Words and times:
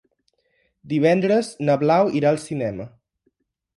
Divendres 0.93 1.51
na 1.69 1.77
Blau 1.83 2.09
irà 2.21 2.31
al 2.33 2.43
cinema. 2.47 2.93